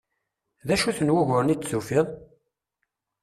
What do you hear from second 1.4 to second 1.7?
i